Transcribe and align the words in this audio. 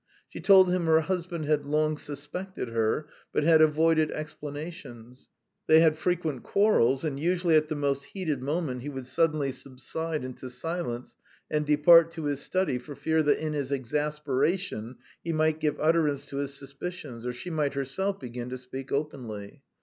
She 0.29 0.41
told 0.41 0.71
him 0.71 0.87
her 0.87 1.01
husband 1.01 1.45
had 1.45 1.63
long 1.63 1.95
suspected 1.95 2.69
her, 2.69 3.07
but 3.31 3.43
had 3.43 3.61
avoided 3.61 4.09
explanations; 4.09 5.29
they 5.67 5.79
had 5.81 5.95
frequent 5.95 6.41
quarrels, 6.41 7.05
and 7.05 7.19
usually 7.19 7.55
at 7.55 7.69
the 7.69 7.75
most 7.75 8.05
heated 8.05 8.41
moment 8.41 8.81
he 8.81 8.89
would 8.89 9.05
suddenly 9.05 9.51
subside 9.51 10.23
into 10.23 10.49
silence 10.49 11.17
and 11.51 11.67
depart 11.67 12.09
to 12.13 12.23
his 12.23 12.41
study 12.41 12.79
for 12.79 12.95
fear 12.95 13.21
that 13.21 13.37
in 13.37 13.53
his 13.53 13.71
exasperation 13.71 14.95
he 15.23 15.33
might 15.33 15.59
give 15.59 15.79
utterance 15.79 16.25
to 16.25 16.37
his 16.37 16.55
suspicions 16.55 17.23
or 17.23 17.31
she 17.31 17.51
might 17.51 17.75
herself 17.75 18.19
begin 18.19 18.49
to 18.49 18.57
speak 18.57 18.91
openly. 18.91 19.61